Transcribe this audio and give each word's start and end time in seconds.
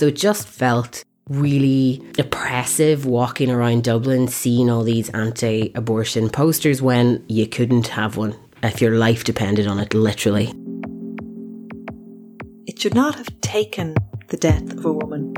So 0.00 0.06
it 0.06 0.16
just 0.16 0.48
felt 0.48 1.04
really 1.28 2.02
oppressive 2.18 3.04
walking 3.04 3.50
around 3.50 3.84
Dublin 3.84 4.28
seeing 4.28 4.70
all 4.70 4.82
these 4.82 5.10
anti 5.10 5.72
abortion 5.74 6.30
posters 6.30 6.80
when 6.80 7.22
you 7.28 7.46
couldn't 7.46 7.88
have 7.88 8.16
one 8.16 8.34
if 8.62 8.80
your 8.80 8.96
life 8.96 9.24
depended 9.24 9.66
on 9.66 9.78
it, 9.78 9.92
literally. 9.92 10.54
It 12.66 12.78
should 12.78 12.94
not 12.94 13.16
have 13.16 13.28
taken 13.42 13.94
the 14.28 14.38
death 14.38 14.72
of 14.72 14.86
a 14.86 14.92
woman 14.94 15.34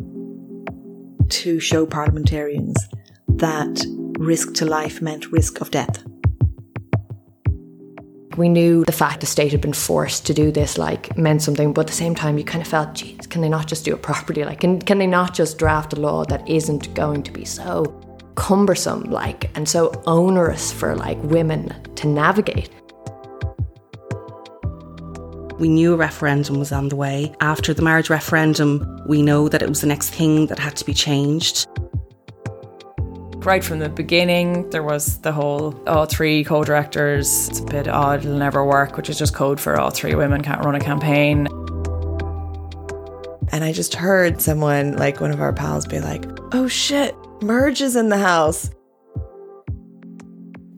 to 1.31 1.59
show 1.59 1.85
parliamentarians 1.85 2.77
that 3.27 3.85
risk 4.21 4.55
to 4.55 4.65
life 4.65 5.03
meant 5.03 5.33
risk 5.33 5.61
of 5.61 5.73
death. 5.73 6.05
We 8.37 8.49
knew 8.49 8.85
the 8.85 8.93
fact 8.93 9.21
the 9.21 9.27
state 9.27 9.53
had 9.53 9.61
been 9.61 9.73
forced 9.73 10.27
to 10.27 10.35
do 10.35 10.51
this 10.51 10.79
like 10.79 11.17
meant 11.19 11.43
something, 11.43 11.73
but 11.73 11.83
at 11.83 11.87
the 11.89 11.93
same 11.93 12.15
time, 12.15 12.39
you 12.39 12.45
kind 12.45 12.63
of 12.63 12.69
felt, 12.69 12.95
geez, 12.95 13.27
can 13.27 13.43
they 13.43 13.49
not 13.49 13.67
just 13.67 13.85
do 13.85 13.93
it 13.93 14.03
properly? 14.03 14.45
Like, 14.45 14.61
can, 14.61 14.81
can 14.81 14.99
they 14.99 15.07
not 15.07 15.35
just 15.35 15.59
draft 15.59 15.93
a 15.93 15.97
law 15.97 16.25
that 16.25 16.49
isn't 16.49 16.95
going 16.95 17.23
to 17.25 17.31
be 17.31 17.45
so 17.45 17.85
cumbersome, 18.35 19.03
like, 19.05 19.51
and 19.57 19.69
so 19.69 19.91
onerous 20.07 20.73
for 20.73 20.97
like 20.97 21.23
women 21.23 21.75
to 21.97 22.09
navigate? 22.09 22.71
We 25.59 25.69
knew 25.69 25.95
a 25.95 25.97
referendum 25.97 26.59
was 26.59 26.73
on 26.73 26.89
the 26.89 26.97
way. 26.97 27.35
After 27.41 27.75
the 27.75 27.83
marriage 27.83 28.11
referendum, 28.11 29.01
we 29.07 29.23
know 29.23 29.49
that 29.49 29.63
it 29.63 29.69
was 29.69 29.81
the 29.81 29.87
next 29.87 30.11
thing 30.11 30.47
that 30.47 30.59
had 30.59 30.77
to 30.77 30.85
be 30.85 30.95
changed. 30.95 31.69
Right 33.45 33.65
from 33.65 33.81
the 33.81 33.89
beginning, 33.89 34.71
there 34.71 34.85
was 34.85 35.19
the 35.23 35.33
whole 35.33 35.75
all 35.89 36.07
three 36.07 36.45
co 36.45 36.63
directors. 36.63 37.49
It's 37.49 37.59
a 37.59 37.65
bit 37.65 37.89
odd, 37.89 38.21
it'll 38.21 38.37
never 38.37 38.65
work, 38.65 38.97
which 38.97 39.11
is 39.11 39.19
just 39.19 39.35
code 39.35 39.59
for 39.59 39.81
all 39.81 39.91
three 39.91 40.15
women 40.15 40.43
can't 40.43 40.65
run 40.65 40.77
a 40.77 40.81
campaign. 40.81 41.49
And 43.51 43.65
I 43.65 43.73
just 43.73 43.97
heard 43.97 44.41
someone, 44.41 44.97
like 44.97 45.21
one 45.21 45.33
of 45.33 45.41
our 45.41 45.53
pals, 45.53 45.87
be 45.87 45.99
like, 45.99 46.25
oh 46.53 46.69
shit, 46.69 47.17
Merge 47.43 47.81
is 47.81 47.97
in 47.97 48.11
the 48.11 48.19
house. 48.19 48.71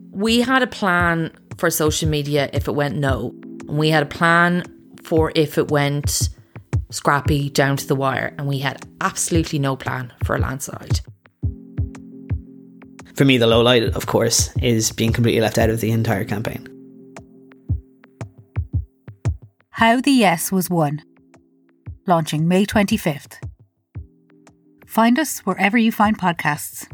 We 0.09 0.41
had 0.41 0.63
a 0.63 0.67
plan 0.67 1.37
for 1.57 1.69
social 1.69 2.09
media 2.09 2.49
if 2.51 2.67
it 2.67 2.73
went 2.73 2.95
no. 2.95 3.31
And 3.67 3.77
we 3.77 3.89
had 3.89 4.01
a 4.01 4.07
plan 4.07 4.63
for 5.03 5.31
if 5.35 5.59
it 5.59 5.69
went 5.69 6.29
scrappy 6.89 7.51
down 7.51 7.77
to 7.77 7.87
the 7.87 7.95
wire. 7.95 8.33
And 8.39 8.47
we 8.47 8.57
had 8.57 8.87
absolutely 9.01 9.59
no 9.59 9.75
plan 9.75 10.11
for 10.23 10.35
a 10.35 10.39
landslide 10.39 10.99
for 13.15 13.25
me, 13.25 13.37
the 13.37 13.47
low 13.47 13.61
light, 13.61 13.83
of 13.83 14.05
course, 14.05 14.55
is 14.57 14.91
being 14.91 15.13
completely 15.13 15.41
left 15.41 15.57
out 15.57 15.69
of 15.69 15.81
the 15.81 15.91
entire 15.91 16.25
campaign. 16.25 16.67
How 19.69 19.99
the 19.99 20.11
Yes 20.11 20.51
Was 20.51 20.69
Won, 20.69 21.03
launching 22.07 22.47
May 22.47 22.65
25th. 22.65 23.37
Find 24.85 25.19
us 25.19 25.39
wherever 25.39 25.77
you 25.77 25.91
find 25.91 26.17
podcasts. 26.17 26.87